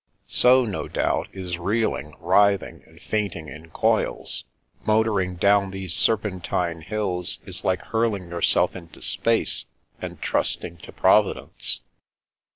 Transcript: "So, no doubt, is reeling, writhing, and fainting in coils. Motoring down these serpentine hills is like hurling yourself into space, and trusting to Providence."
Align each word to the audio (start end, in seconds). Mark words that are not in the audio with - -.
"So, 0.25 0.65
no 0.65 0.87
doubt, 0.87 1.27
is 1.31 1.59
reeling, 1.59 2.15
writhing, 2.19 2.81
and 2.87 2.99
fainting 2.99 3.47
in 3.49 3.69
coils. 3.69 4.45
Motoring 4.83 5.35
down 5.35 5.69
these 5.69 5.93
serpentine 5.93 6.81
hills 6.81 7.37
is 7.45 7.63
like 7.63 7.83
hurling 7.83 8.27
yourself 8.29 8.75
into 8.75 8.99
space, 8.99 9.65
and 10.01 10.19
trusting 10.19 10.77
to 10.77 10.91
Providence." 10.91 11.81